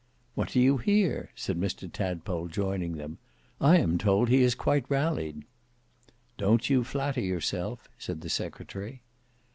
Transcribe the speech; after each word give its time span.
"What 0.33 0.49
do 0.49 0.59
you 0.59 0.77
hear?" 0.79 1.29
said 1.35 1.59
Mr 1.59 1.87
Tadpole, 1.87 2.47
joining 2.47 2.93
them; 2.97 3.19
"I 3.61 3.77
am 3.77 3.99
told 3.99 4.29
he 4.29 4.41
has 4.41 4.55
quite 4.55 4.89
rallied." 4.89 5.43
"Don't 6.39 6.71
you 6.71 6.83
flatter 6.83 7.21
yourself," 7.21 7.87
said 7.99 8.21
the 8.21 8.29
secretary. 8.31 9.03